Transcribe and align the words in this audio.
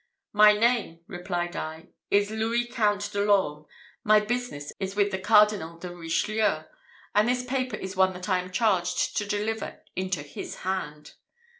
"My 0.33 0.53
name," 0.53 1.01
replied 1.05 1.55
I, 1.55 1.89
"is 2.09 2.31
Louis 2.31 2.65
Count 2.65 3.11
de 3.11 3.21
l'Orme; 3.23 3.67
my 4.03 4.19
business 4.19 4.73
is 4.79 4.95
with 4.95 5.11
the 5.11 5.19
Cardinal 5.19 5.77
de 5.77 5.93
Richelieu, 5.95 6.63
and 7.13 7.27
this 7.29 7.43
paper 7.43 7.75
is 7.75 7.95
one 7.95 8.11
which 8.15 8.27
I 8.27 8.39
am 8.39 8.49
charged 8.49 9.15
to 9.17 9.27
deliver 9.27 9.83
into 9.95 10.23
his 10.23 10.61
hand." 10.65 11.11